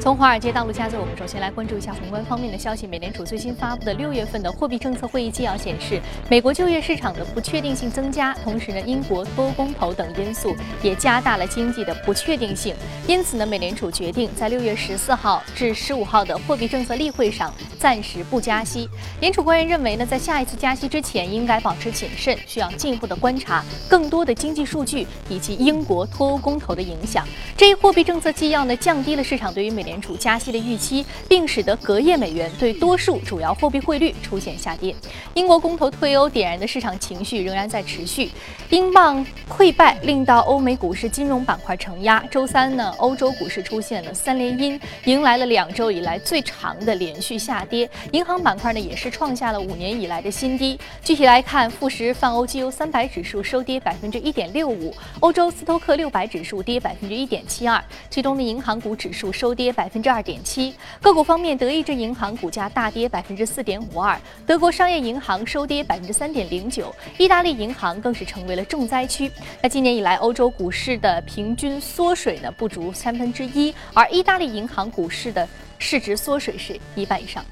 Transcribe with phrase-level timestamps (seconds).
[0.00, 2.86] 从华尔街到陆家嘴，我们首先来关注一下宏观方面的消息。
[2.86, 12.76] 美联储最新发布的六月份的货币政策会议纪要显示，美国就业市场的不确定性增加，同时呢，英国脱欧公投等因素也加大了经济的不确定性。
[13.08, 18.88] 因此呢，美联储决定在六月十四号至十五号的货币政策例会上暂时不加息。
[19.20, 27.26] 联储官员认为呢，在下一次加息之前，应该保持谨慎，需要进一步的观察更多的经济数据以及英国脱欧公投的影响。
[27.56, 34.94] 这一货币政策纪要呢，降低了市场对于美联储加息的预期，并使得隔夜美元对多数主要货币汇率出现下跌。
[35.32, 38.30] 英国公投退欧点燃的市场情绪仍然在持续，
[38.68, 42.22] 英镑溃败令到欧美股市金融板块承压。
[42.30, 47.88] 周三呢，欧洲股市出现了三连阴，迎来了两周以来最长的连续下跌。
[48.12, 50.78] 银行板块呢，也是创下了五年以来的新低。
[51.02, 60.74] 具体来看，富时泛欧绩优三百指数收跌百分之一点六五，欧洲斯托克六百指数跌百分之一点七二，其中的银行股指数收跌百分之二点七。
[61.00, 69.30] 个股方面，德意志银行股价大跌百分之四点五二，德国商业银行收跌百分之三点零九，意大利银行更是成为了重灾区。
[69.62, 77.44] 那今年以来，欧洲股市的平均缩水呢不足三分之一，而意大利银行股市的市值缩水是一半以上。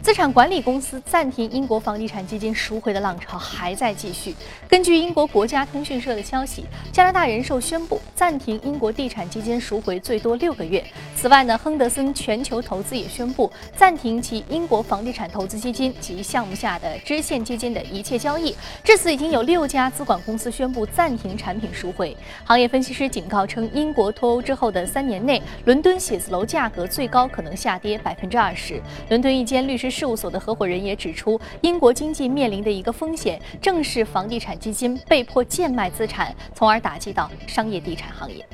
[0.00, 4.34] 资产管理公司暂停英国房地产基金赎回的浪潮还在继续。
[4.68, 10.82] 根据英国国家通讯社的消息，加拿大人寿宣布暂停英国地产基金赎回最多六个月。
[11.16, 18.54] 此外呢，亨德森全球投资也宣布暂停其英国房地产投资基金及项目下的支线基金的一切交易。
[18.84, 22.16] 至此，已经有六家资管公司宣布暂停产品赎回。
[22.44, 28.80] 行业分析师警告称，英国脱欧之后的三年内，伦敦写字楼价格最高可能下跌百分之二十。
[29.08, 29.87] 伦敦一间律师。
[29.90, 38.44] 事务所的合伙人也指出，英国经济面临的一个风险，正是房地产基金被迫贱卖资产，从而打击到商业地产行业。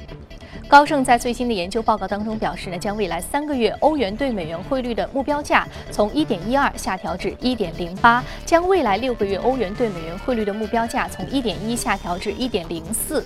[0.66, 13.24] 高盛在最新的研究报告当中表示呢，将未来三个月欧元对美元汇率的目标价从一点一二下调至一点零八，将未来六个月欧元对美元汇率的目标价从一点一下调至一点零四。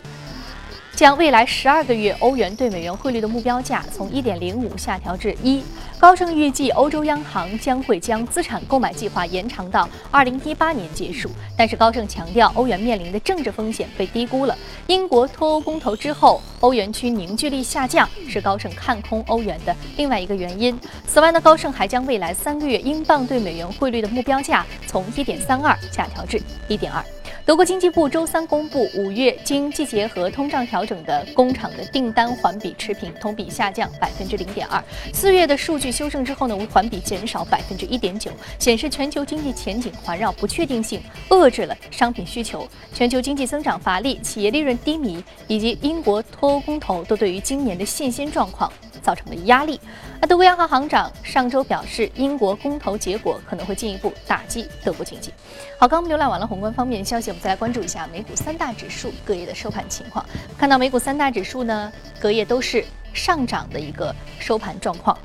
[0.99, 5.63] 将未来十二个月欧元对美元汇率的目标价从一点零五下调至一。
[5.97, 11.31] 高盛预计，欧洲央行将会将资产购买计划延长到二零一八年结束。
[11.57, 14.59] 但是高盛强调，欧元面临的政治风险被低估了。
[14.89, 20.77] 英国脱欧公投之后，欧元区凝聚力下降是高盛看空欧元的另外一个原因。
[21.07, 27.01] 此外呢，高盛还将未来三个月英镑对美元汇率的目标价从一点三二下调至一点二。
[27.49, 34.85] 德国经济部周三公布，五月经季节和通胀调整的工厂的订单环比持平，同比下降百分之零点二。
[35.15, 41.01] 四月的数据修正之后呢，环比减少百分之一点九，显示全球经济前景环绕不确定性，
[41.31, 42.69] 遏制了商品需求。
[42.93, 48.71] 全球经济增长乏力，企业利润低迷，以及英国脱欧公投，都对于今年的信心状况
[49.01, 49.81] 造成了压力。
[50.21, 55.33] 而德国央行行长上周表示，英国公投结果可能会进一步打击德国经济。
[55.79, 57.31] 好，刚浏览完了宏观方面消息。
[57.31, 60.25] 我们再来关注一下美股三大指数隔夜的收盘情况。
[60.57, 65.17] 看到美股三大指数呢，隔夜都是上涨的一个收盘状况。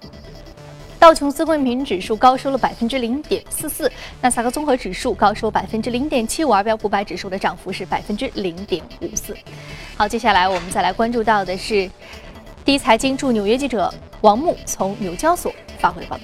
[0.99, 3.91] 道琼斯工业平均指数高收了百分之零点四四，
[4.21, 9.35] 纳斯达克综合指数高收百分之零点七五，而标普百指数的涨幅是百分之零点五四。
[9.97, 11.89] 好，接下来我们再来关注到的是
[12.65, 16.23] 第一财经驻纽约记者王木从纽交所发回报道。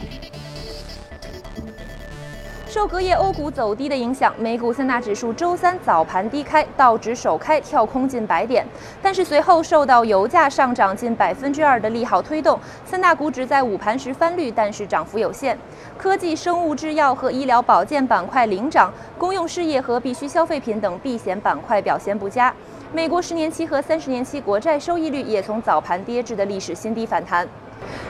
[2.66, 8.66] 受隔夜欧股走低的影响，美股三大指数周三早盘低开，道指首开跳空近百点，
[9.02, 15.58] 但是随后受到油价上涨近百分之二的利好推动，三大股指在午盘时翻绿，但是涨幅有限。
[15.98, 22.54] 科技、生物制药和医疗保健板块领涨，公用事业和必需消费品等避险板块表现不佳。
[22.92, 27.48] 美国十年期和三十年期国债收益率也从早盘跌至的历史新低反弹。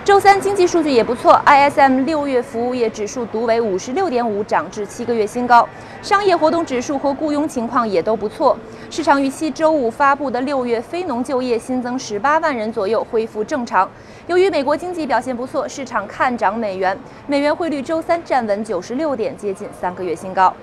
[0.06, 5.68] 周三经济数据也不错，ISM 六月服务业指数读为五十六点五，涨至七个月新高。
[6.01, 8.57] 商业活动指数和雇佣情况也都不错。
[8.89, 13.88] 市场预期周五发布的六月非农就业新增十八万人左右，恢复正常。
[14.28, 20.54] 由于美国经济表现不错，市场看涨美元，美元汇率周三站稳九十六点，接近三个月新高。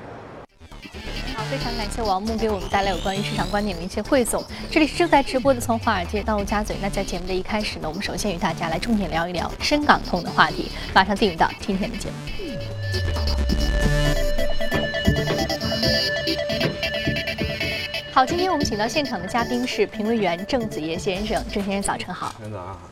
[1.36, 4.42] 好非常感谢王木给我们带来有关于市场观点的一些汇总。
[4.70, 6.74] 这里是正在直播的从华尔街到陆家嘴。
[6.80, 10.70] 那在节目的一开始呢，我们首先与大家来重点聊一聊深港通的话题。
[10.94, 12.14] 马上进入到今天的节目。
[18.16, 22.34] 好，今天我们请到现场的嘉宾是评论员郑子叶先生，郑先生早晨好。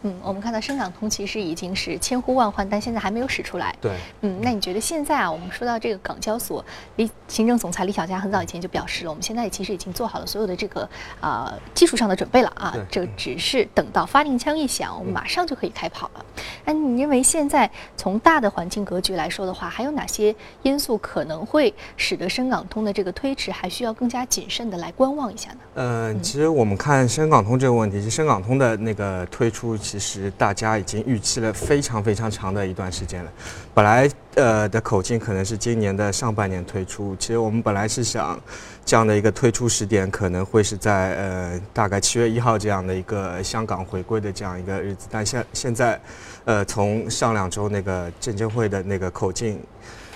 [0.03, 3.75] 嗯，我们看到深港通其实已经是千呼万唤，但现在还没有使出来。
[3.81, 6.63] 对，嗯，那你觉得现在啊，我们说到这个港交所，
[6.97, 10.87] 李行政总裁李小加很早以前就表示了，我们现在其实已经做好了所有的这个
[11.23, 16.27] 啊、技术上的准备了啊对，这只是等到发令枪一响，我们马上就可以开跑了。
[16.67, 25.59] 那你认为现在从大的环境格局来说的话，还有哪些因素可能会使得深港通的这个推迟还需要更加谨慎的来观望一下呢？
[25.75, 33.31] 嗯，其实我们看深港通这个问题，其实深港通的那个推出，其实大家已经预期了非常非常长的一段时间了。
[33.73, 38.39] 本来呃的口径可能是今年的上半年推出，其实我们本来是想
[38.85, 46.01] 这样的一个推出时点可能会是在呃大概七月一号这样的一个香港回归的这样一个日子，但现现在
[46.45, 49.61] 呃从上两周那个证监会的那个口径。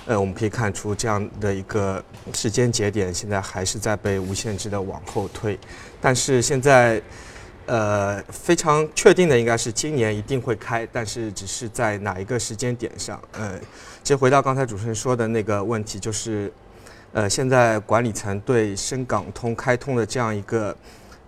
[0.09, 2.03] 呃，我们可以看出这样的一个
[2.33, 5.59] 时间节点，现在还是在被无限制的往后推。
[6.01, 6.99] 但是现在，
[7.67, 13.21] 呃，非常确定的应该是今年一定会开，但是只是在哪一个时间点上。
[13.33, 13.61] 呃，
[14.03, 16.51] 其实回到刚才主持人说的那个问题，就是，
[17.13, 20.75] 呃，现在管理层对深港通开通的这样一个。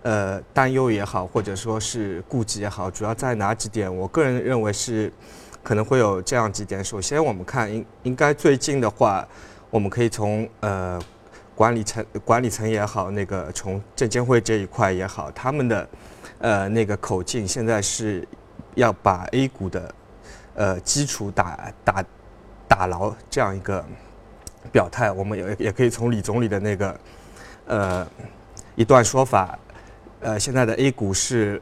[0.03, 3.95] 呃，担忧也好，或者说是顾忌也好，主要在哪几点？
[3.95, 5.13] 我个人认为是
[5.63, 6.83] 可能会有这样几点。
[6.83, 9.27] 首先，我们看应应该最近的话，
[9.69, 11.01] 我们可以从呃
[11.55, 15.89] 管理层管理层也好，那个从证监会这一块也好，他们的
[16.39, 18.27] 呃那个口径现在是
[18.75, 19.95] 要把 A 股的
[20.55, 22.03] 呃基础打打
[22.67, 23.85] 打牢这样一个
[24.71, 25.11] 表态。
[25.11, 26.99] 我们也也可以从李总理的那个
[27.65, 28.07] 呃
[28.75, 29.57] 一段说法。
[30.23, 31.59] 呃，现在的 A 股是，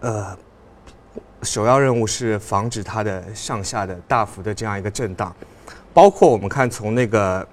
[0.00, 0.34] 呃，
[1.42, 5.34] 首要任务是防止它的上下的大幅的这样一个震荡，
[5.94, 7.46] 包括我们看从那个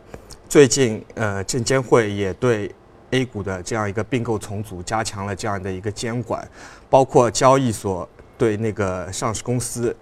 [0.50, 2.74] 最近呃证监会也对
[3.12, 6.48] A 股的这样一个并购重组加强了这样的一个监管，
[6.90, 9.96] 包括交易所对那个上市公司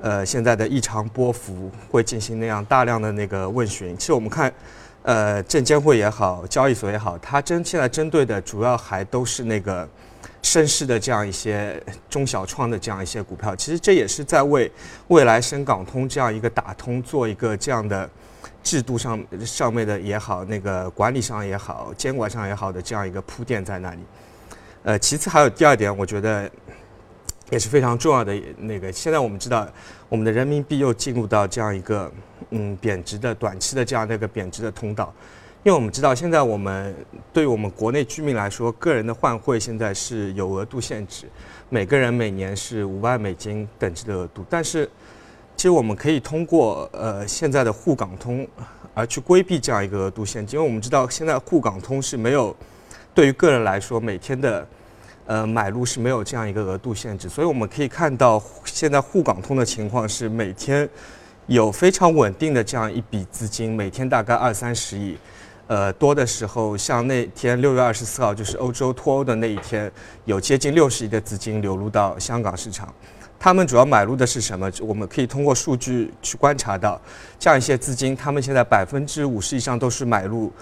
[0.00, 3.96] 呃现在的异常波幅会进行那样大量的那个问询。
[3.96, 4.52] 其实我们看。
[5.02, 9.88] 呃，证监会也好，交易所也好，它针现在针对的主要还都是那个
[10.42, 13.54] 深市的这样一些中小创的这样一些股票。
[13.56, 14.70] 其实这也是在为
[15.08, 18.08] 未来深港通这样一个打通做一个这样的
[18.62, 24.00] 制度上上面的也好，那个管理上也好，监管上也好的这样一个铺垫在那里。
[24.82, 26.50] 呃，其次还有第二点，我觉得
[27.50, 28.90] 也是非常重要的那个。
[28.92, 29.68] 现在我们知道，
[30.08, 32.10] 我们的人民币又进入到这样一个。
[32.52, 35.14] 嗯，贬值的短期的这样的一个贬值的通道，
[35.62, 36.94] 因为我们知道现在我们
[37.34, 41.26] 对于我们国内居民来说，个人的换汇现在是有额度限制，
[41.68, 44.42] 每个人每年是五万美金等值的额度。
[44.48, 44.88] 但是，
[45.56, 48.48] 其实我们可以通过呃现在的沪港通
[48.94, 52.56] 而去规避这样一个额度限制，因为我们知道现在沪港通是没有
[53.12, 54.66] 对于个人来说每天的
[55.26, 60.88] 呃买入是没有这样一个额度限制，所以我们可以看到现在沪港通的情况是每天。
[61.46, 65.16] 有非常稳定的这样一笔资金，每天大概二三十亿，
[65.70, 69.88] 呃，多的时候像那天六月二十四号，就是欧洲脱欧的那一天，
[70.24, 72.92] 有接近六十亿的资金流入到香港市场。
[73.38, 74.68] 他们主要买入的是什么？
[74.82, 77.00] 我们可以通过数据去观察到，
[77.38, 80.52] 这样一些资金，他们现在百分之五十以上都是买入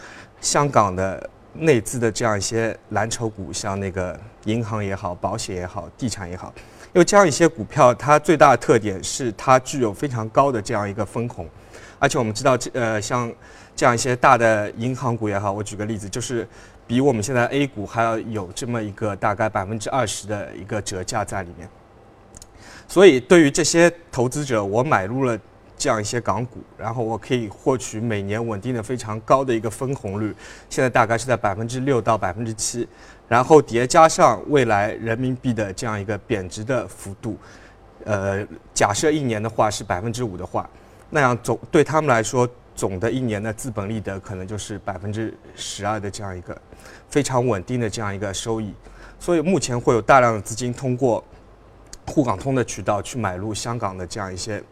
[0.43, 4.15] 香港的内资的这样一些蓝筹股，像那个
[4.45, 6.53] 银行也好、保险也好、地产也好。
[6.93, 11.49] 因为这样一些股票，它最大的特点是它具有非常高的这样一个分红，
[11.99, 13.33] 而且我们知道，这呃像
[13.79, 16.45] 这样一些大的银行股也好，我举个例子，就是
[16.85, 21.69] 比我们现在 A 股还要有这么一个大概百分之二十的一个折价在里面。
[22.89, 25.39] 所以对于这些投资者，我买入了
[25.77, 30.35] 这样一些港股，然后我可以获取每年稳定的非常高的一个分红率，
[30.69, 32.89] 现在大概是在百分之六到百分之七。
[33.29, 37.39] 然后叠加上未来人民币的这样一个贬值的幅度，
[38.05, 40.69] 呃，假设一年的话是百分之五的话，
[41.11, 46.57] 那样总对他们来说，总的一年的资本利得可能就是百分之十二的这样一个
[47.09, 48.73] 非常稳定的这样一个收益。
[49.19, 51.25] 所以目前会有大量的资金通过
[52.07, 54.63] 沪港通的渠道去买入香港的这样一些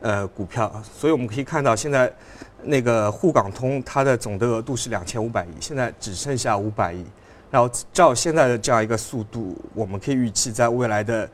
[0.00, 0.82] 呃股票。
[0.98, 2.10] 所以我们可以看到，现在
[2.62, 7.04] 那个沪港通它的总的额度是两千五百亿，现在只剩下五百亿。
[7.50, 11.28] 然后照现在的这样一个速度，我们可以预期在未来的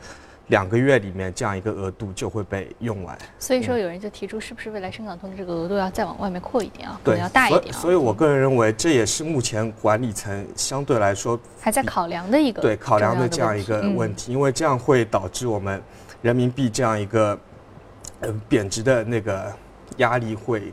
[0.48, 3.16] 两个月里面，这样一个额度就会被用完。
[3.38, 7.00] 所以说，有人就提出，是不是未来深港通的这个额度要再往外面扩一点啊？
[7.04, 7.78] 对，要大一点啊。
[7.78, 15.82] 所以，我个人认为，这也是目前管理层相对来说还在考量的一个对考量的这样一个问题，因为这样会导致我们
[16.22, 17.38] 人民币这样一个
[18.20, 19.52] 呃贬值的那个
[19.98, 20.72] 压力会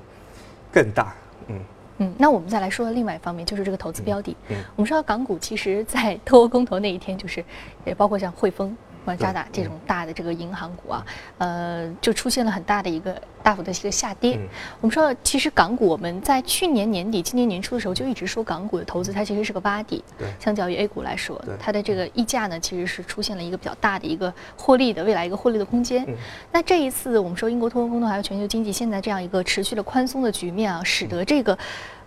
[0.72, 1.14] 更大。
[1.48, 1.60] 嗯。
[1.98, 4.36] 嗯，那我们再来说另外一方面，就是这个投资标的。
[4.50, 7.42] 嗯我们说到港股其实，在 脱欧公投那一天，就是
[7.86, 11.06] 也包括像汇丰、或者渣打这种大的这个银行股啊，
[11.38, 14.36] 呃，就出现了很大的一个大幅的一个下跌。
[14.38, 14.48] 嗯
[14.82, 20.04] 我们说，其实港股我们在去年年底、今年年初的时候就一直说港股的投资它其实是个洼地，
[20.40, 26.04] 相较于 A 股来说，它的这个溢价呢其实是出现了一个比较大的一个获利的未来一个获利的空间。
[26.08, 26.16] 嗯
[26.52, 31.58] 那这一次我们说英国脱欧公投还有全球经济现在这样一个持续的宽松的局面啊，使得这个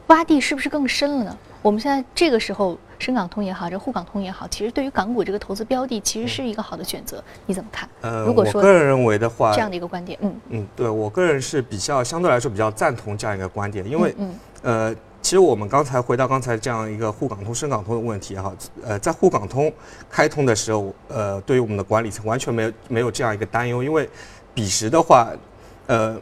[0.08, 1.38] 洼地是不是更深了呢？
[1.62, 7.22] 我们现在这个时候，深港通也好，这沪港通也好，其实对于港股这个投资标的，其实是一个好的选择。
[7.46, 7.88] 你怎么看？
[8.00, 19.72] 呃，如果说我个人认为的话这，样的一个观点，嗯，嗯，对我个人是比较相对来说比较赞同这样一个观点，因为嗯呃，其实我们刚才回到刚才这样一个沪港通、深港通的问题也好，呃，在沪港通
[20.08, 24.08] 开通的时候，呃，对于我们的管理层完全没有没有这样一个担忧，因为
[24.54, 25.28] 彼时的话，
[25.86, 26.16] 呃，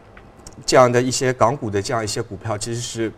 [0.65, 3.13] 这样的一些港股的这样一些股票，其实是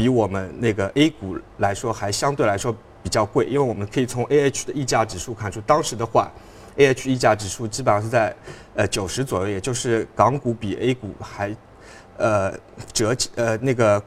[0.00, 6.30] 比我们那个 A 股来说还相对来说比较贵，因为我们可以从 AH 的溢价指数看出，当时的话。
[6.76, 8.34] A H 溢价指数基本上是在
[8.74, 11.54] 呃九十左右，也就是港股比 A 股还
[12.16, 12.54] 呃
[12.94, 14.02] 折呃那个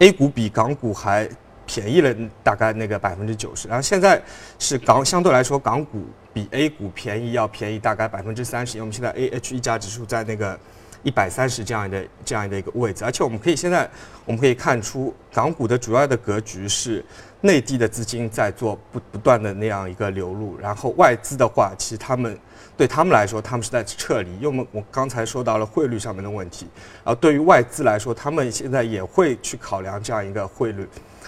[0.00, 1.28] A 股比港股还
[1.64, 4.20] 便宜了大概那个百分之九十，然后现在
[4.58, 10.58] 是港相对来说港股比 A 股便宜要便宜大概百分之三十，因为我们现在 A H 溢价指数在那个
[11.02, 13.88] 一百三十这样的这样的一个位置，而且我们可以现在
[14.24, 17.04] 我们可以看出港股的主要的格局是
[17.40, 22.38] 内地的资金在做不不断的那样一个流入，然后外资的话，其实他们
[22.76, 26.66] 对他们来说，他们是在撤离，因为我们刚才说到了汇率上面的问题，
[27.04, 30.86] 然后对于外资来说，他们现在也会去考量这样一个汇率，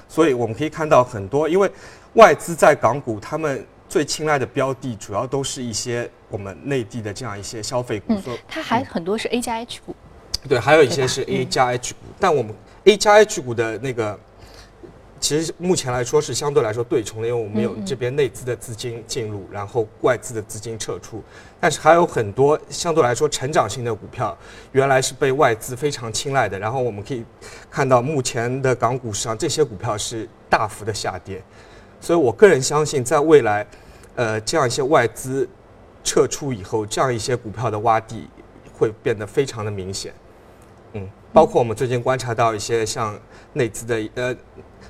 [0.08, 1.70] 所以我们可以看到很多，因为
[2.14, 9.94] 外资在港股，他们最青睐的标的主要都是一些我们内地的这样一些消费股，嗯它还很多是 A 加 H 股，
[10.48, 14.18] 对，还有一些是 A 嗯加 H 股，但我们 A 加 H 股的那个，
[15.20, 21.22] 其实目前来说是相对来说对冲的，因为我们有这边内资的资金进入，然后外资的资金撤出，
[21.60, 24.36] 但是还有很多相对来说成长性的股票，
[24.72, 27.22] 原来是被外资非常青睐的，然后我们可以
[27.70, 31.42] 看到目前的港股市场这些股票是大幅的下跌，
[32.00, 33.66] 所以我个人相信在未来，
[34.16, 35.48] 呃，这样一些外资
[36.04, 38.28] 撤出以后，这样一些股票的洼地
[38.72, 40.12] 会变得非常的明显。
[40.94, 43.18] 嗯，包括我们最近观察到一些像
[43.54, 44.36] 内资的呃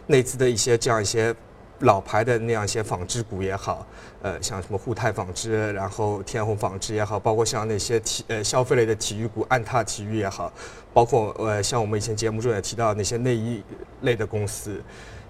[0.07, 1.35] 内资的一些这样一些
[1.81, 3.87] 老牌的那样一些纺织股也好，
[4.23, 10.53] 呃，像什么沪泰纺织，然后天虹纺织也好，包括像那些体呃消费类的体育股，安踏体育也好，
[10.93, 13.63] 包括呃像我们以前节目中也提到那些内衣
[14.03, 14.81] 类的公司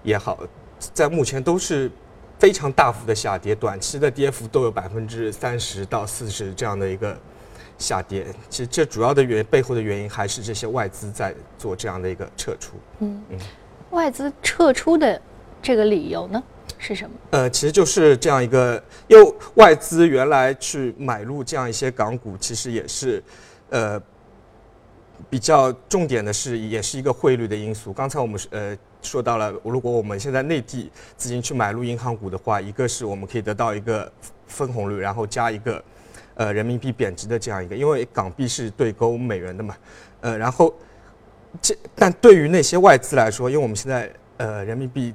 [0.03, 0.39] 也好，
[0.93, 1.91] 在目前都是
[2.39, 7.17] 非常大幅的下跌，短期的跌幅都有百分之三十到四十这样的一个
[7.77, 8.25] 下跌。
[8.49, 12.73] 其实这主要的原背后的原因还是这些外资在做这样的一个撤出。
[12.99, 13.37] 嗯嗯，
[13.91, 15.21] 外资撤出的
[15.61, 16.43] 这个理由呢
[16.77, 17.15] 是什么？
[17.31, 23.23] 呃，其实就是这样一个，因为外资原来去买入这样一些港股，其实也是，
[23.69, 24.01] 呃，
[25.29, 27.93] 比较重点的是，也是一个汇率的因素。
[27.93, 34.11] 刚才我们是呃说到了，如果我们现在内地资金去买入银行股的话，一个是我们可以得到一个
[34.47, 35.83] 分红率，然后加一个
[36.35, 39.75] 呃人民币贬值的这样一个，因为港币是对勾美元的嘛，
[40.21, 40.73] 呃，然后
[41.61, 45.13] 这但对于那些外资来说，因为我们现在呃人民币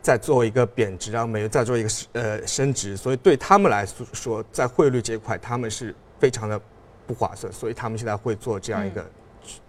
[0.00, 6.58] 在做一个贬值，然后美元在做一个呃升值，所以对他们来说，在汇率这一块，他们是非常的
[7.06, 9.04] 不划算，所以他们现在会做这样一个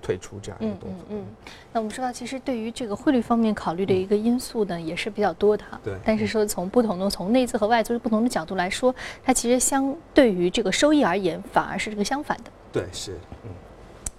[0.02, 1.06] 退出这样一个嗯动作。
[1.10, 1.26] 嗯嗯。
[1.72, 5.80] 那我们说到，其实对于这个汇率方面考虑的一个因素呢，也是比较多的哈。
[5.84, 12.52] 对但是说从不同的从内资和外资不同的角度来说，它其实相对于这个收益而言，反而是这个相反的。
[12.72, 13.50] 对，是，嗯。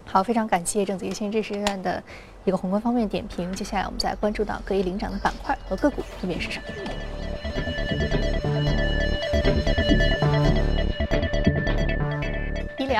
[0.06, 2.02] 好，非常感谢郑子怡先生这时段的
[2.44, 3.52] 一个宏观方面点评。
[3.52, 6.64] 接下来我们再关注到各一领涨的板块和个股分别是什么。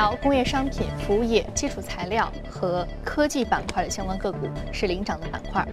[0.01, 5.67] 医疗、工业商品、服务业、基础材料和科技板块的相关个股是领涨的板块。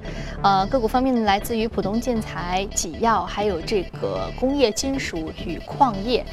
[0.44, 6.26] 呃，个股方面呢，来自于浦东建材、纪药，还有这个工业金属与矿业，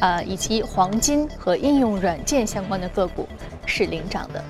[0.00, 3.28] 呃，以及黄金和应用软件相关的个股
[3.66, 4.42] 是领涨的。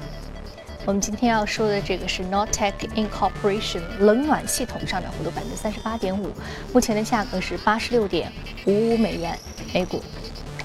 [0.84, 6.30] 我们今天要说的这个是 Nortech Incorporation 冷暖系统上涨幅度百分之三十八点五，
[6.72, 8.30] 目前的价格是八十六点
[8.64, 9.36] 五五美元
[9.74, 10.00] 每股。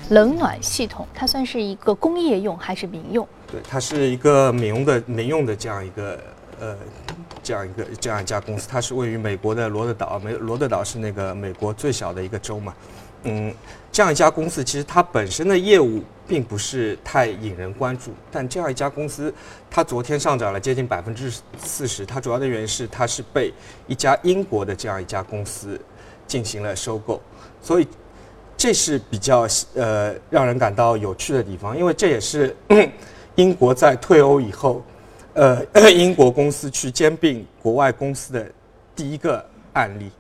[0.10, 3.28] 冷暖系统它算是一个工业用还是民用？
[3.52, 6.20] 对，它是一个民用的民用的这样一个
[6.60, 6.78] 呃
[7.44, 12.74] 这样一个这样一家公司，它是位于美国的罗德岛，美罗德岛是那个美国最小的一个州嘛。
[13.24, 13.54] 嗯，
[13.92, 19.34] 这样一家公司其实它本身的业务并不是太引人关注，但这样一家公司，
[19.70, 23.52] 它昨天上涨了接近百分之四十，它主要的原因是它是被
[23.88, 25.80] 一家英国的这样一家公司
[26.28, 27.20] 进行了收购，
[27.62, 27.88] 所以
[28.58, 32.54] 这是比较呃让人感到有趣的地方，因为这也是
[33.36, 34.84] 英国在退欧以后，
[35.34, 38.52] 呃， 英国公司去兼并国外公司的
[38.96, 40.12] 第一个案例，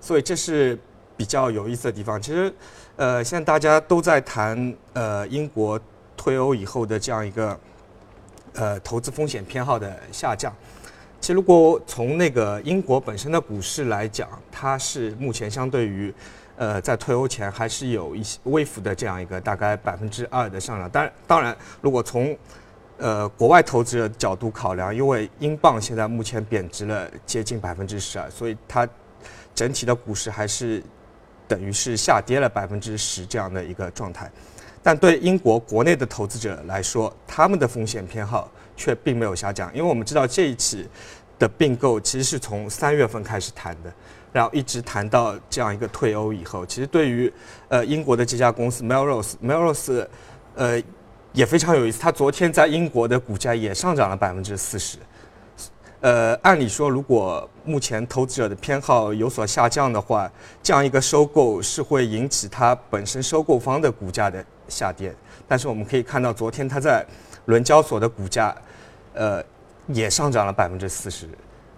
[0.00, 0.78] 所以这是。
[1.18, 2.54] 比较有意思的地方，其实，
[2.94, 5.76] 呃，现在大家都在谈，呃，英国
[6.16, 7.58] 退欧以后的这样一个，
[8.54, 10.54] 呃，投资风险偏好的下降。
[11.20, 16.14] 其实，如果从那个英国本身的股市来讲，它是目前相对于，
[16.58, 20.90] 呃，在退欧前还是有一些微幅的这样一个大概百分之二的上涨。
[20.90, 22.36] 当然，当然，如果从，
[22.98, 28.86] 呃，国外投资者角度考量，因为英镑现在目前贬值了接近百分之十二，所以它
[29.54, 30.82] 整体的股市还是。
[31.48, 34.30] 等于是下跌了百分之十这样的一个状态，
[34.82, 40.86] 但对英国国内的投资者来说，他们的风险偏好却并没有下降，因为我们知道这一次
[41.38, 43.90] 的并购其实是从三月份开始谈的，
[44.32, 47.32] 然后一直谈到这样一个退欧以后，其实对于
[47.68, 50.06] 呃英国的这家公司 Melrose，Melrose，
[50.54, 50.82] 呃
[51.32, 54.98] 也非常有意思，它昨天在英国的股价也上涨了百分之四十。
[56.00, 60.30] 呃，按理说，如果目前投资者的偏好有所下降的话，
[60.62, 65.12] 这样一个收购是会引起它本身收购方的股价的下跌。
[65.48, 67.04] 但是我们可以看到，昨天它在
[67.46, 68.54] 伦交所的股价，
[69.12, 69.42] 呃，
[69.88, 71.28] 也上涨了百分之四十。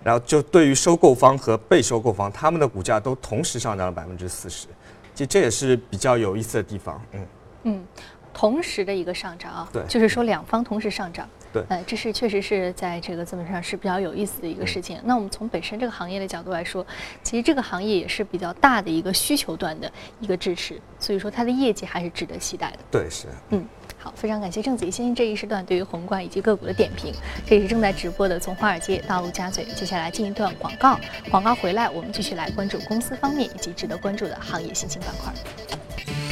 [0.03, 4.67] 然后就对于收购方和被收购方，他们的股价都同时上涨了百分之四十。
[5.15, 7.03] 其实这也是比较有意思的地方。
[7.13, 7.27] 嗯
[7.65, 7.87] 嗯，
[8.33, 11.29] 同时的一个上涨啊，对，就是说两方同时上涨。
[11.53, 15.01] 对，呃，这是确实是在这个资本上是比较有意思的一个事情。
[15.05, 16.87] 那我们从本身这个行业的角度来说，
[17.25, 19.91] 其实这个行业也是比较大的一个需求端的
[20.21, 22.79] 一个支持，所以说它的业绩还是值得期待的。
[22.89, 23.27] 对，是。
[23.49, 23.67] 嗯，
[24.03, 27.13] 好，非常感谢郑子怡先生这一时段对于宏观以及个股的点评。
[27.47, 29.63] 这也是正在直播的从华尔街到陆家嘴。
[29.77, 30.99] 接下来进一段广告，
[31.31, 35.31] 广告回来我们继续来关注公司方面以及值得关注的行业新兴板块。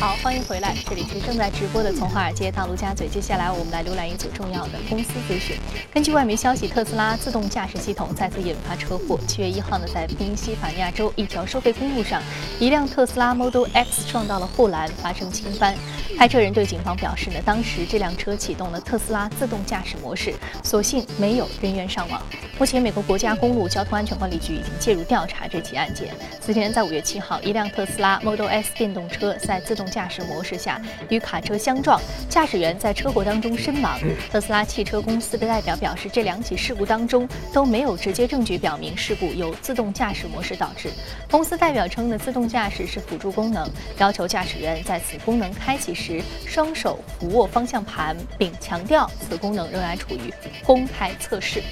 [0.00, 3.08] 好，欢迎回来，这里是正在直播的从华尔街到陆家嘴。
[3.08, 5.56] 接下来我们来浏览一组重要的公司资讯。
[5.92, 9.18] 根据外媒消息，特斯拉自动驾驶系统再次引发车祸。
[9.26, 12.22] 七月一号呢，在宾夕法尼亚州一条收费公路上，
[12.60, 15.74] 一辆特斯拉 Model X 撞到了护栏，发生倾翻。
[16.16, 22.22] 开车人对警方表示呢，当时这辆车启动了特斯拉自动驾驶模式，所幸没有人员伤亡。
[22.56, 26.08] 目前，美国国家公路交通安全管理局已经介入调查这起案件。
[26.40, 33.98] 此前，在五月七号，一辆特斯拉 Model S 电动车在自动驾驶模式下与卡车相撞，驾驶员在车祸当中身亡。
[34.30, 40.90] 特斯拉汽车公司的代表表示，这两起事故当中都没有直接证据表明事故由自动驾驶模式导致。
[41.30, 50.32] 公司代表称呢，自动驾驶是辅助功能，要求驾驶员在此功能开启时双手扶握方向盘，并强调此功能仍然处于
[50.64, 51.62] 公开测试。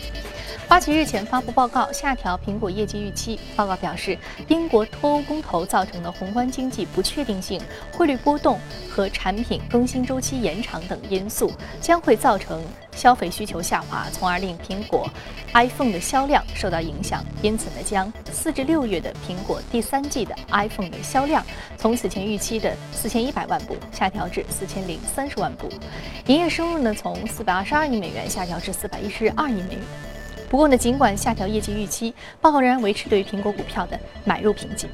[0.69, 3.39] 花旗日前发布报告，下调苹果业绩预期。
[3.55, 7.61] 报告表示，英国脱欧公投造成的宏观经济不确定性、
[7.93, 8.59] 汇率波动
[8.91, 12.61] 和产品更新周期延长等因素，将会造成
[12.97, 15.09] 消费需求下滑，从而令苹果
[15.55, 17.25] iPhone 的销量受到影响。
[17.43, 25.69] 因此呢，将四至六月的苹果第三季的 iPhone 的销量从此前预期的四千一百万部下调至四千零三十万部，
[26.27, 29.81] 营业收入呢从四百二十二亿美元下调至四百一十二亿美元。
[30.49, 34.87] 不过呢，尽管下调业绩预期，报告仍然维持对于苹果股票的买入评级。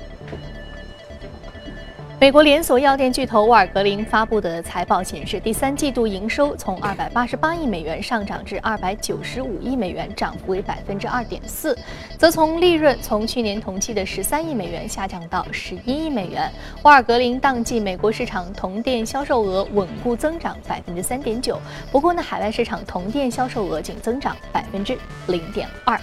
[2.22, 11.76] 美国连锁药店巨头沃尔格林发布的财报显示，第三季度营收从二百八十八亿美元上涨至二百九十五亿美元，涨幅为百分之二点四，
[12.16, 16.48] 则从利润从去年同期的十三亿美元下降到十一亿美元。
[16.84, 25.98] 沃尔格林当季美国市场同店销售额稳固增长百分之三点九，不过呢，海外市场同店销售额仅增长百分之零点二。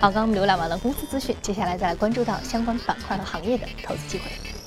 [0.00, 4.57] 好，刚刚我们浏览完了公司资讯，接下来再来关注到相关板块和行业的投资机会。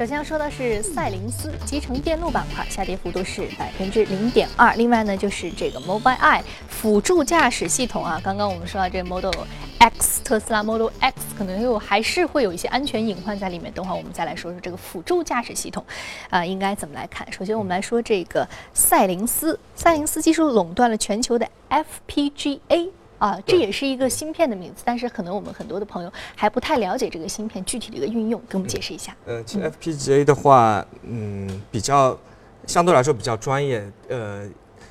[0.00, 4.74] 首先要说的是赛灵思集成电路板块下跌幅度是百分之零点二。
[4.76, 9.44] 另外呢，就是这个 Mobileye 辅助驾驶系统啊，刚刚我们说到这 Model
[9.78, 13.70] X 特斯拉 Model X 可能又还是会有一些安全隐患在里面。
[13.74, 15.84] 等会儿我们再来说说这个辅助驾驶系统
[16.30, 17.30] 啊，应该怎么来看？
[17.30, 22.88] 首先我们来说这个赛灵思，赛灵思技术垄断了全球的 FPGA。
[23.20, 29.14] 啊，这也是一个芯片的名字，但是可能我们很多的朋友还不太了解这个芯片具体的一个运用，给我们解释一下。
[29.26, 32.18] 呃，其实 FPGA 的话，嗯，比较
[32.66, 33.86] 相对来说比较专业。
[34.08, 34.48] 呃，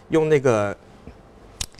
[0.10, 0.78] 用那个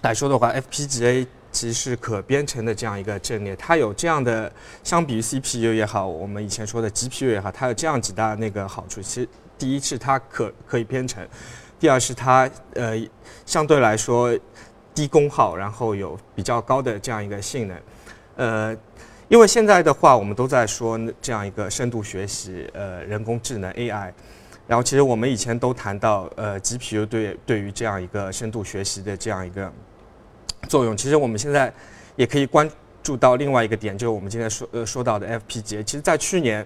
[0.02, 4.52] 来说的话，FPGA 其实是可编程的这样一个阵列，它有这样的，
[4.84, 9.02] 相比于 CPU 也好，我们以前说的 GPU 也好，它有这样几大那个好处。
[9.02, 11.24] 其实第一是它可可以编程，
[11.80, 12.94] 第二是它呃
[13.46, 14.36] 相对来说
[15.00, 17.78] 低功耗，然后有比较高的这样一个性能。
[18.36, 18.78] 呃，
[19.30, 24.12] 因为现在的话，我们都在说这样一个深度学习，呃，人工智能 AI。
[24.68, 29.72] 然后其实我们以前都谈到，呃，GPU 对对于这样一个深度学习的这样一个
[30.68, 30.98] 作用。
[30.98, 31.74] 其实我们现在
[32.18, 32.70] 也可以关
[33.02, 35.82] 注到另外一个点，就是我们今天说呃说到的 FPGA。
[35.82, 36.66] 其实，在去年，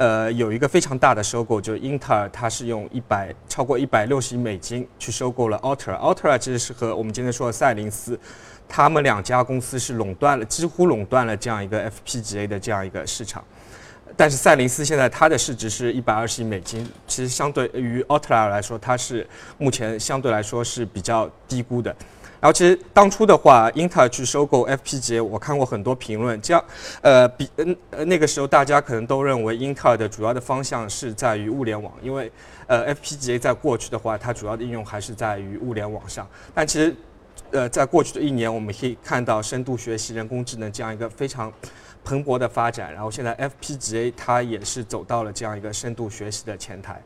[0.00, 5.94] 呃，有一个非常大的收购，就是英特尔，它是用一百超过一百六十亿美金去收购了 Altera。
[5.98, 8.18] Altera 其实是和我们今天说的赛灵思，
[8.66, 13.44] 他们两家公司是垄断了，几乎垄断了这样一个 FPGA 的这样一个市场。
[14.16, 21.94] 但是赛灵思现在它的市值是一百二十亿美金，其实相对于 Altera 来说，它是目前相对来说是比较低估的。
[22.40, 26.64] 然后其实当初的话，英特尔去收购 FPGA，我看过很多评论，这样
[27.02, 32.32] 呃比嗯呃那个时候大家可能都认为英特尔的主要的方向是在于物联网，因为
[32.66, 36.26] 呃 FPGA 在过去的话，它主要的应用还是在于物联网上。
[36.54, 36.96] 但其实
[37.50, 41.52] 呃在过去的一年，我们可以看到深度学习、人工智能这样一个非常。
[42.02, 46.98] 蓬勃的发展，然后现在 FPGA 它也是走到了这样一个深度学习的前台。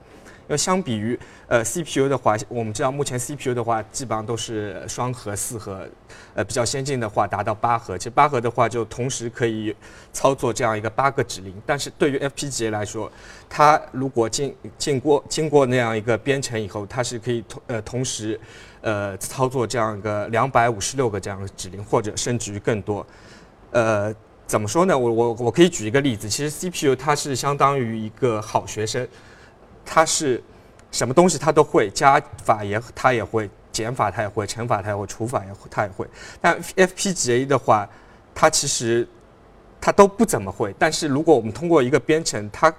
[0.46, 5.88] 因为相比于呃 CPU 的话，我们知道目前 CPU 的话基本上都是双核、四核，
[6.34, 7.96] 呃比较先进的话达到八核。
[7.96, 9.74] 其实八核的话就同时可以
[10.12, 11.54] 操作这样一个八个指令。
[11.64, 13.10] 但是对于 FPGA 来说，
[13.48, 18.38] 它如果经经过经过那样一个编程以后，它是可以同呃同时
[18.82, 23.06] 呃操作这样一个两百五十六个这样的指令，或者甚至于更多，
[23.70, 24.14] 呃。
[24.46, 24.96] 怎么说呢？
[24.96, 29.08] 我我我可以举一个例子，其实 CPU 它是相当于一个好学生，
[29.84, 30.42] 它是
[30.90, 36.06] 什么东西它都会，加法也它也会，减法它也会，乘法它也会，除法也它也会。
[36.40, 37.88] 但 FPGA 的话，
[38.34, 39.06] 它其实
[39.80, 40.74] 它都不怎么会。
[40.78, 42.72] 但是如果我们通过一个编程，它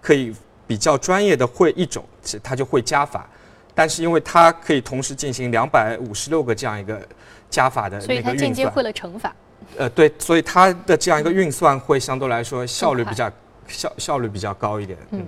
[0.00, 0.34] 可以
[0.66, 3.28] 比较专业的会一种，其实它就会加法。
[3.74, 7.00] 但是因为它可以同时进行两百五十六个这样一个
[7.48, 9.34] 加法的那个运算，所以它间接会了乘法。
[9.78, 13.30] 呃，对，所以它的这样一个运算会相对来说效率比较
[13.68, 14.98] 效效率比较高一点。
[15.12, 15.24] 嗯，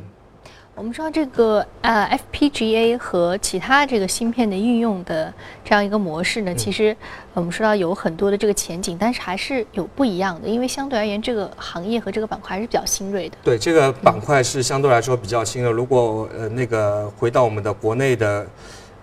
[0.75, 5.33] 我们知道这个呃 FPGA 和其他这个芯片的运用的
[5.63, 6.97] 这样一个模式呢，其实
[7.35, 13.37] 我们说到有很多的这个前景，但是还是有不一样的，因为相对而言，这个行业和这个板块还是比较新锐的。
[13.45, 15.71] 对，这个板块是相对来说比较新的。
[15.71, 18.47] 如果呃那个回到我们的国内的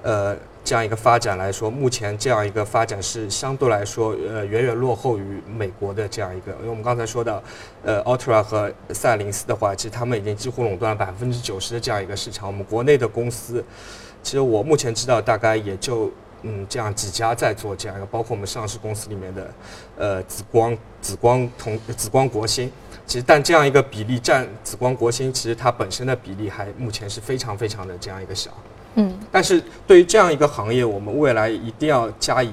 [0.04, 0.36] 呃。
[0.64, 6.52] 这样一个发展来说，目前这样一个发展是相对来说，呃，远远落后于美国的这样一个。
[6.60, 7.42] 因为我们刚才说到，
[7.84, 12.48] 呃，Ultra 和赛灵思的话，其实他们已经几乎垄断了百分之九十的这样一个市场。
[12.48, 13.64] 我们国内的公司，
[14.22, 16.12] 其实我目前知道大概也就
[16.44, 19.52] 嗯这样几家在做这样一个，包括我们上市公司里面的，
[19.98, 22.72] 呃，紫光、紫光同、紫光国芯。
[23.08, 28.52] 其实，但这样一个比例占紫光国芯，其实它本身的比例还目前是非常非常的这样一个小。
[28.96, 32.52] 嗯，但是对于这样一个行业，我们未来一定要加以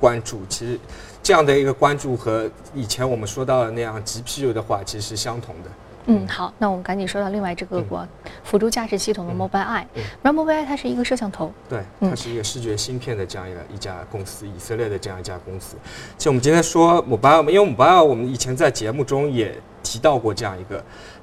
[0.00, 0.40] 关注。
[0.48, 0.78] 其实，
[1.22, 5.70] 这样的一个关注和以前我们说到的那样 GPU 的话，其实是相同的。
[6.06, 8.04] 嗯，好，那我们赶紧说到另外这个国
[8.42, 9.84] 辅助驾驶系统的 Mobileye。
[10.20, 15.76] 然后 Mobileye 它是一个摄像头，对，它是一个视觉芯片的这样一个一家公司，以色列的这样一家公司。
[16.18, 20.82] 其实我们今天说 Mobileye，因为 Mobileye 我们以前在节目中也提到过这样一个。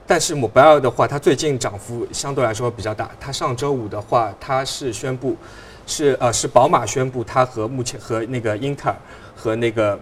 [0.10, 3.12] 但是 Mobile 的话，它最近涨幅相对来说比较大。
[3.20, 5.38] 它上周五的话，它是宣布，
[5.86, 8.96] 是呃是宝马宣布，它和目前和那个英特尔
[9.36, 10.00] 和那个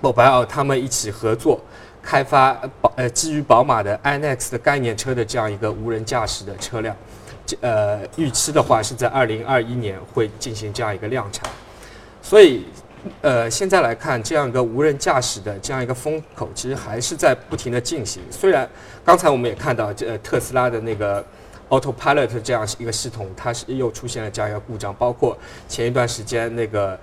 [0.00, 1.60] Mobile 他们一起合作
[2.00, 6.96] 开发宝呃基于宝马的 iNEX 的概念车的这样一个无人驾驶的车辆，
[7.60, 11.50] 呃预期的话是在二零二一年会进行这样一个量产，
[12.22, 12.64] 所以。
[13.20, 18.22] 呃，现在来看，这样一个无人驾驶的这样一个风口，其实还是在不停的进行。
[18.30, 18.68] 虽然
[19.04, 21.24] 刚才我们也看到，这特斯拉的那个
[21.68, 24.94] Autopilot 这样一个系统，它是又出现了这样一个故障。
[24.94, 25.36] 包括
[25.68, 26.96] 前一段时间那个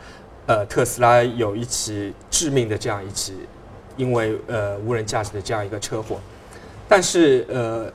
[0.46, 3.34] 呃特斯拉有一起致命的这样一起，
[3.98, 6.18] 因为呃无人驾驶的这样一个车祸。
[6.88, 7.92] 但是呃，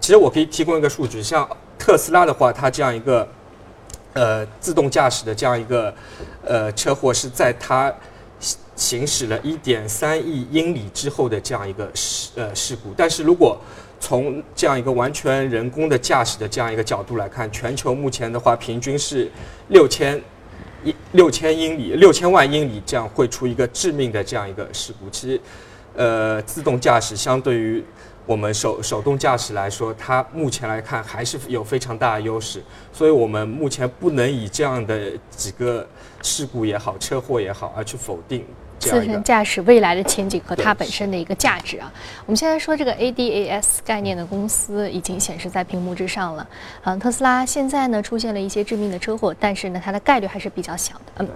[0.00, 3.26] 其实我可以提供一个数据，像特斯拉的话，它这样一个。
[4.12, 5.94] 呃，自动驾驶的这样一个
[6.44, 7.94] 呃车祸是在它
[8.74, 12.92] 行驶了一点三亿英里之后的这样一个事呃事故。
[12.96, 13.60] 但是如果
[14.00, 19.30] 从这样一个完全人工的驾驶的这样一个角度来看，全球目前的话平均是
[19.68, 20.20] 六千
[20.82, 25.10] 一六千英里六千万英里这样会出一个致命的这样一个事故。
[25.10, 25.40] 其实，
[25.94, 27.84] 呃，自动驾驶相对于
[28.30, 32.62] 我们手手动驾驶来说，它目前来看还是有非常大的优势，
[32.92, 35.84] 所以我们目前不能以这样的几个
[36.22, 38.46] 事故也好、车祸也好而去否定
[38.78, 41.92] 自身驾驶未来的前景和它本身的一个价值啊。
[42.24, 46.46] 我们现在说这个 ADAS 概念的公司已经显示在屏幕之上了。
[46.84, 51.24] 嗯，特斯拉现在呢出现了一些致命的车祸，但是呢它的概率还是比较小的。
[51.24, 51.28] 嗯。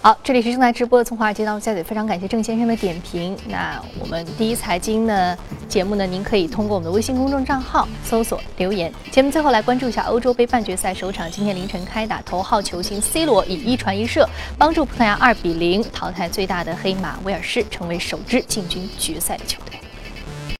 [0.00, 3.36] 好，这里是正在直播的从华尔街到陆家嘴，非常感谢郑先生的点评。
[3.48, 5.36] 那我们第一财经呢
[5.68, 8.92] 节目呢，您可以通过我们的微信公众账号搜索留言。
[9.10, 19.77] 节目最后来关注一下欧洲杯半决赛首场，今天凌晨开打，头号球星 C 罗以一传一射帮助葡萄牙二比零淘汰最大的黑马威尔士，成为首支进军决赛的球队。